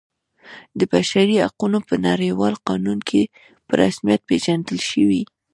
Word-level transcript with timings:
د 0.79 0.81
بشري 0.93 1.35
حقونو 1.45 1.79
په 1.87 1.95
نړیوال 2.07 2.53
قانون 2.67 2.99
کې 3.09 3.21
په 3.67 3.73
رسمیت 3.81 4.21
پیژندل 4.29 4.77
شوی. 4.89 5.23